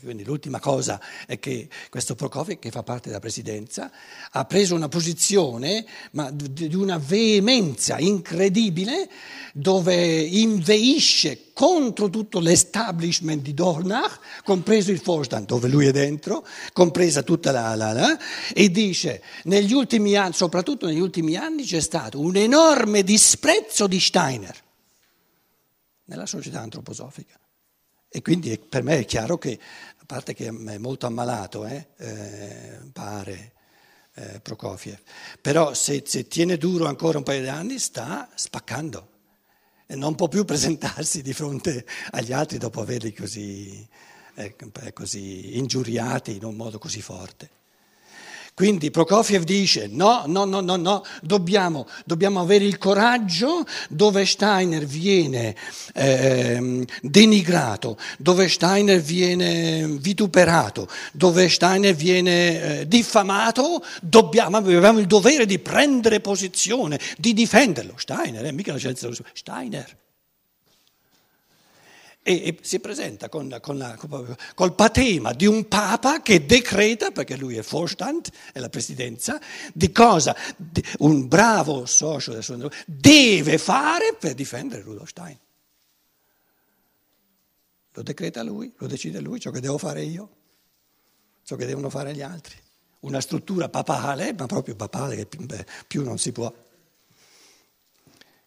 quindi 0.01 0.23
l'ultima 0.23 0.61
cosa 0.61 0.99
è 1.27 1.39
che 1.39 1.67
questo 1.89 2.15
Prokofiev, 2.15 2.57
che 2.57 2.71
fa 2.71 2.81
parte 2.81 3.09
della 3.09 3.19
presidenza, 3.19 3.91
ha 4.31 4.45
preso 4.45 4.73
una 4.73 4.87
posizione 4.87 5.85
ma 6.11 6.31
di 6.31 6.73
una 6.73 6.97
veemenza 6.97 7.99
incredibile 7.99 9.09
dove 9.53 10.21
inveisce 10.21 11.50
contro 11.53 12.09
tutto 12.09 12.39
l'establishment 12.39 13.41
di 13.41 13.53
Dornach, 13.53 14.19
compreso 14.43 14.91
il 14.91 15.01
Vorstand, 15.01 15.45
dove 15.45 15.67
lui 15.67 15.87
è 15.87 15.91
dentro, 15.91 16.45
compresa 16.73 17.23
tutta 17.23 17.51
la, 17.51 17.75
la, 17.75 17.93
la 17.93 18.17
e 18.53 18.69
dice, 18.69 19.21
negli 19.43 19.73
ultimi 19.73 20.15
anni, 20.15 20.33
soprattutto 20.33 20.85
negli 20.85 20.99
ultimi 20.99 21.35
anni, 21.35 21.63
c'è 21.63 21.79
stato 21.79 22.19
un 22.19 22.35
enorme 22.35 23.03
disprezzo 23.03 23.87
di 23.87 23.99
Steiner 23.99 24.55
nella 26.05 26.25
società 26.25 26.59
antroposofica. 26.59 27.39
E 28.09 28.21
quindi 28.21 28.57
per 28.57 28.83
me 28.83 28.99
è 28.99 29.05
chiaro 29.05 29.37
che, 29.37 29.57
a 29.97 30.03
parte 30.05 30.33
che 30.33 30.47
è 30.47 30.77
molto 30.77 31.05
ammalato, 31.05 31.65
eh, 31.65 31.87
eh, 31.97 32.79
pare 32.91 33.53
eh, 34.15 34.39
Prokofiev, 34.41 34.99
però 35.39 35.73
se, 35.73 36.03
se 36.05 36.27
tiene 36.27 36.57
duro 36.57 36.87
ancora 36.87 37.17
un 37.17 37.23
paio 37.23 37.41
di 37.41 37.47
anni 37.47 37.79
sta 37.79 38.29
spaccando 38.35 39.10
non 39.95 40.15
può 40.15 40.27
più 40.27 40.43
presentarsi 40.45 41.21
di 41.21 41.33
fronte 41.33 41.85
agli 42.11 42.33
altri 42.33 42.57
dopo 42.57 42.81
averli 42.81 43.13
così, 43.13 43.87
eh, 44.35 44.55
così 44.93 45.57
ingiuriati 45.57 46.35
in 46.35 46.43
un 46.43 46.55
modo 46.55 46.77
così 46.77 47.01
forte. 47.01 47.60
Quindi 48.53 48.91
Prokofiev 48.91 49.43
dice 49.43 49.87
no, 49.89 50.23
no, 50.27 50.45
no, 50.45 50.59
no, 50.59 50.75
no, 50.75 51.03
dobbiamo, 51.21 51.87
dobbiamo 52.05 52.41
avere 52.41 52.65
il 52.65 52.77
coraggio 52.77 53.65
dove 53.89 54.25
Steiner 54.25 54.85
viene 54.85 55.55
eh, 55.93 56.85
denigrato, 57.01 57.97
dove 58.17 58.49
Steiner 58.49 58.99
viene 58.99 59.87
vituperato, 59.87 60.87
dove 61.13 61.47
Steiner 61.49 61.95
viene 61.95 62.79
eh, 62.81 62.87
diffamato, 62.87 63.83
dobbiamo, 64.01 64.57
abbiamo 64.57 64.99
il 64.99 65.07
dovere 65.07 65.45
di 65.45 65.57
prendere 65.57 66.19
posizione, 66.19 66.99
di 67.17 67.33
difenderlo. 67.33 67.93
Steiner, 67.95 68.45
eh, 68.45 68.51
mica 68.51 68.73
la 68.73 68.77
scienza, 68.77 69.09
Steiner 69.33 70.00
e, 72.23 72.33
e 72.33 72.57
si 72.61 72.79
presenta 72.79 73.29
con, 73.29 73.57
con 73.61 73.77
la, 73.77 73.97
col 74.53 74.75
patema 74.75 75.33
di 75.33 75.45
un 75.45 75.67
papa 75.67 76.21
che 76.21 76.45
decreta, 76.45 77.11
perché 77.11 77.35
lui 77.35 77.57
è 77.57 77.61
Vorstand, 77.61 78.27
è 78.53 78.59
la 78.59 78.69
presidenza, 78.69 79.39
di 79.73 79.91
cosa 79.91 80.35
un 80.99 81.27
bravo 81.27 81.85
socio 81.85 82.31
del 82.31 82.43
suo 82.43 82.69
deve 82.85 83.57
fare 83.57 84.15
per 84.19 84.35
difendere 84.35 84.83
Rudolf 84.83 85.09
Stein. 85.09 85.37
Lo 87.93 88.03
decreta 88.03 88.43
lui, 88.43 88.71
lo 88.77 88.87
decide 88.87 89.19
lui, 89.19 89.39
ciò 89.39 89.51
che 89.51 89.59
devo 89.59 89.77
fare 89.77 90.03
io, 90.03 90.29
ciò 91.43 91.55
che 91.55 91.65
devono 91.65 91.89
fare 91.89 92.13
gli 92.13 92.21
altri. 92.21 92.55
Una 93.01 93.19
struttura 93.19 93.67
papale, 93.67 94.33
ma 94.33 94.45
proprio 94.45 94.75
papale 94.75 95.15
che 95.15 95.27
più 95.87 96.03
non 96.03 96.19
si 96.19 96.31
può. 96.31 96.53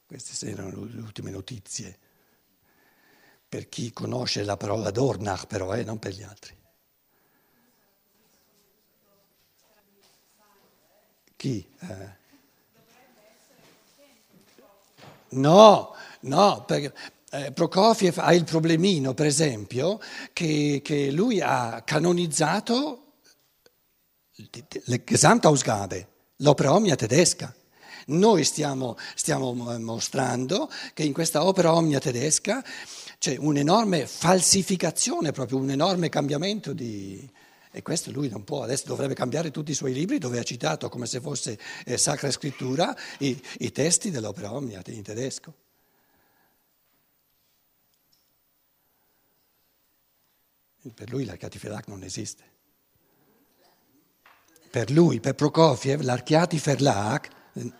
Queste 0.06 0.48
erano 0.48 0.84
le 0.84 1.00
ultime 1.00 1.30
notizie. 1.30 1.98
Per 3.48 3.68
chi 3.68 3.92
conosce 3.92 4.42
la 4.42 4.56
parola 4.56 4.90
Dornach 4.90 5.46
però, 5.46 5.72
eh, 5.74 5.84
non 5.84 5.98
per 5.98 6.12
gli 6.12 6.22
altri. 6.22 6.56
Chi? 11.36 11.66
Eh. 11.80 12.22
No, 15.30 15.94
no, 16.20 16.64
perché 16.64 16.92
eh, 17.30 17.52
Prokofiev 17.52 18.18
ha 18.18 18.32
il 18.32 18.44
problemino, 18.44 19.14
per 19.14 19.26
esempio, 19.26 19.98
che, 20.32 20.80
che 20.82 21.10
lui 21.10 21.40
ha 21.40 21.82
canonizzato 21.84 23.00
le 24.36 25.04
Gesamtausgabe, 25.04 26.08
l'opera 26.36 26.72
omnia 26.72 26.94
tedesca. 26.94 27.54
Noi 28.06 28.44
stiamo, 28.44 28.96
stiamo, 29.14 29.52
mostrando 29.78 30.70
che 30.92 31.02
in 31.04 31.12
questa 31.12 31.44
opera 31.44 31.74
omnia 31.74 31.98
tedesca 31.98 32.62
c'è 33.18 33.36
un'enorme 33.38 34.06
falsificazione, 34.06 35.32
proprio 35.32 35.58
un 35.58 35.70
enorme 35.70 36.08
cambiamento 36.08 36.72
di... 36.72 37.30
E 37.70 37.82
questo 37.82 38.12
lui 38.12 38.28
non 38.28 38.44
può, 38.44 38.62
adesso 38.62 38.84
dovrebbe 38.86 39.14
cambiare 39.14 39.50
tutti 39.50 39.72
i 39.72 39.74
suoi 39.74 39.92
libri 39.92 40.18
dove 40.18 40.38
ha 40.38 40.44
citato 40.44 40.88
come 40.88 41.06
se 41.06 41.20
fosse 41.20 41.58
eh, 41.84 41.98
Sacra 41.98 42.30
Scrittura 42.30 42.96
i, 43.18 43.40
i 43.58 43.72
testi 43.72 44.10
dell'opera 44.10 44.52
omnia 44.52 44.80
in 44.86 45.02
tedesco. 45.02 45.54
Per 50.94 51.10
lui 51.10 51.24
l'Archiati 51.24 51.58
Verlag 51.58 51.86
non 51.86 52.02
esiste. 52.02 52.44
Per 54.70 54.90
lui, 54.90 55.18
per 55.20 55.34
Prokofiev, 55.34 56.02
l'Archiati 56.02 56.58
Verlag 56.58 57.28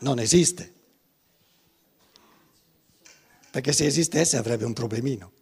non 0.01 0.19
esiste. 0.19 0.73
Perché 3.51 3.73
se 3.73 3.87
esistesse 3.87 4.37
avrebbe 4.37 4.65
un 4.65 4.73
problemino. 4.73 5.33